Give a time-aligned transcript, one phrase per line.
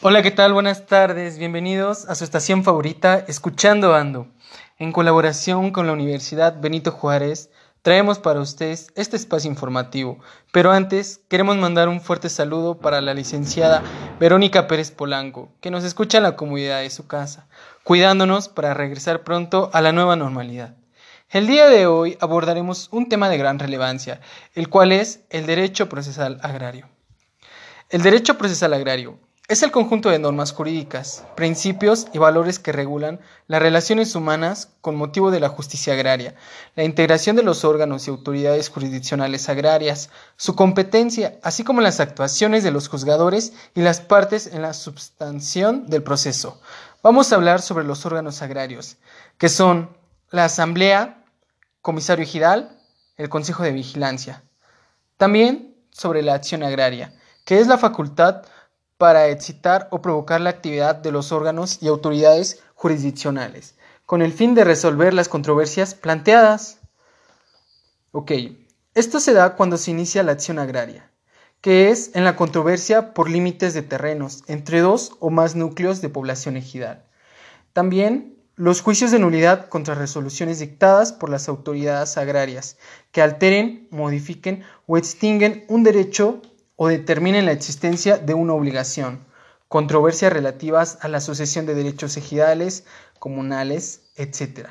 [0.00, 0.52] Hola, ¿qué tal?
[0.52, 1.38] Buenas tardes.
[1.38, 4.26] Bienvenidos a su estación favorita, Escuchando Ando.
[4.78, 7.50] En colaboración con la Universidad Benito Juárez,
[7.82, 10.18] traemos para ustedes este espacio informativo.
[10.52, 13.82] Pero antes, queremos mandar un fuerte saludo para la licenciada
[14.20, 17.48] Verónica Pérez Polanco, que nos escucha en la comunidad de su casa,
[17.82, 20.76] cuidándonos para regresar pronto a la nueva normalidad.
[21.34, 24.20] El día de hoy abordaremos un tema de gran relevancia,
[24.54, 26.88] el cual es el derecho procesal agrario.
[27.90, 33.18] El derecho procesal agrario es el conjunto de normas jurídicas, principios y valores que regulan
[33.48, 36.36] las relaciones humanas con motivo de la justicia agraria,
[36.76, 42.62] la integración de los órganos y autoridades jurisdiccionales agrarias, su competencia, así como las actuaciones
[42.62, 46.60] de los juzgadores y las partes en la substanción del proceso.
[47.02, 48.98] Vamos a hablar sobre los órganos agrarios,
[49.36, 49.90] que son
[50.30, 51.23] la Asamblea,
[51.84, 52.80] Comisario Ejidal,
[53.18, 54.42] el Consejo de Vigilancia.
[55.18, 57.12] También sobre la acción agraria,
[57.44, 58.46] que es la facultad
[58.96, 63.74] para excitar o provocar la actividad de los órganos y autoridades jurisdiccionales,
[64.06, 66.78] con el fin de resolver las controversias planteadas.
[68.12, 68.32] Ok,
[68.94, 71.10] esto se da cuando se inicia la acción agraria,
[71.60, 76.08] que es en la controversia por límites de terrenos entre dos o más núcleos de
[76.08, 77.04] población ejidal.
[77.74, 82.76] También los juicios de nulidad contra resoluciones dictadas por las autoridades agrarias
[83.10, 86.40] que alteren, modifiquen o extinguen un derecho
[86.76, 89.18] o determinen la existencia de una obligación,
[89.66, 92.84] controversias relativas a la sucesión de derechos ejidales,
[93.18, 94.68] comunales, etc.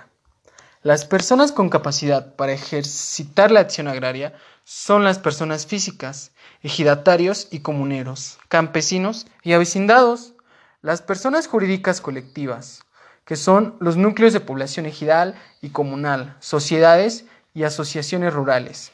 [0.81, 7.59] Las personas con capacidad para ejercitar la acción agraria son las personas físicas, ejidatarios y
[7.59, 10.35] comuneros, campesinos y avecindados,
[10.81, 12.83] las personas jurídicas colectivas,
[13.25, 18.91] que son los núcleos de población ejidal y comunal, sociedades y asociaciones rurales.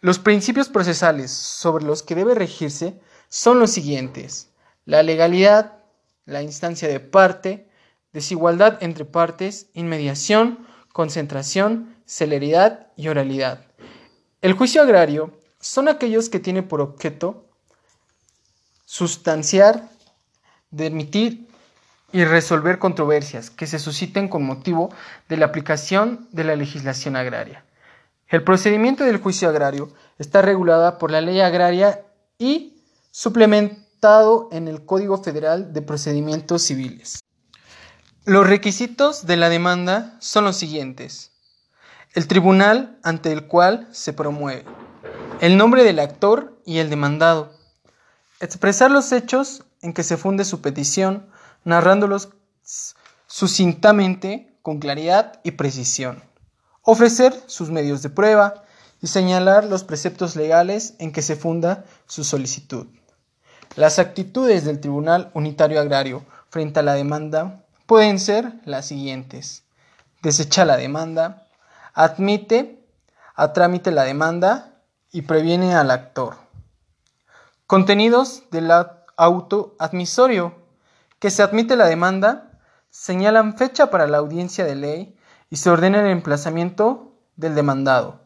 [0.00, 4.48] Los principios procesales sobre los que debe regirse son los siguientes.
[4.84, 5.78] La legalidad,
[6.24, 7.68] la instancia de parte,
[8.12, 13.64] desigualdad entre partes, inmediación, concentración, celeridad y oralidad.
[14.42, 17.46] El juicio agrario son aquellos que tienen por objeto
[18.86, 19.88] sustanciar,
[20.70, 21.46] demitir
[22.12, 24.92] y resolver controversias que se susciten con motivo
[25.28, 27.64] de la aplicación de la legislación agraria.
[28.28, 32.04] El procedimiento del juicio agrario está regulada por la ley agraria
[32.38, 37.20] y suplementado en el Código Federal de Procedimientos Civiles.
[38.24, 41.32] Los requisitos de la demanda son los siguientes.
[42.14, 44.64] El tribunal ante el cual se promueve.
[45.40, 47.52] El nombre del actor y el demandado.
[48.40, 51.30] Expresar los hechos en que se funde su petición
[51.64, 52.30] narrándolos
[53.26, 56.22] sucintamente, con claridad y precisión.
[56.82, 58.64] Ofrecer sus medios de prueba
[59.00, 62.86] y señalar los preceptos legales en que se funda su solicitud.
[63.76, 69.62] Las actitudes del Tribunal Unitario Agrario frente a la demanda pueden ser las siguientes.
[70.22, 71.46] Desecha la demanda,
[71.94, 72.84] admite
[73.34, 74.82] a trámite la demanda
[75.12, 76.36] y previene al actor.
[77.66, 78.70] Contenidos del
[79.16, 80.59] auto admisorio
[81.20, 82.50] que se admite la demanda,
[82.90, 85.16] señalan fecha para la audiencia de ley
[85.50, 88.20] y se ordena el emplazamiento del demandado.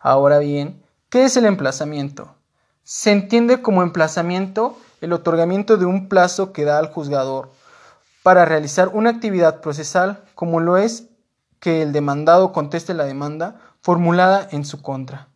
[0.00, 2.34] Ahora bien, ¿qué es el emplazamiento?
[2.82, 7.52] Se entiende como emplazamiento el otorgamiento de un plazo que da al juzgador
[8.22, 11.04] para realizar una actividad procesal como lo es
[11.60, 15.28] que el demandado conteste la demanda formulada en su contra.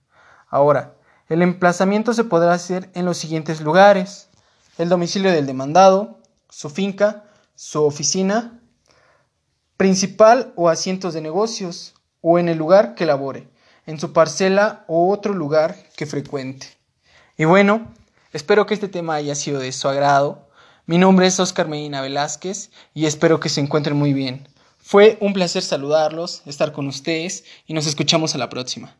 [0.48, 0.94] Ahora,
[1.28, 4.28] el emplazamiento se podrá hacer en los siguientes lugares.
[4.78, 6.18] El domicilio del demandado,
[6.52, 7.24] su finca,
[7.54, 8.60] su oficina
[9.78, 13.48] principal o asientos de negocios, o en el lugar que labore,
[13.84, 16.68] en su parcela o otro lugar que frecuente.
[17.36, 17.92] Y bueno,
[18.32, 20.48] espero que este tema haya sido de su agrado.
[20.86, 24.46] Mi nombre es Oscar Medina Velázquez y espero que se encuentren muy bien.
[24.78, 28.94] Fue un placer saludarlos, estar con ustedes y nos escuchamos a la próxima.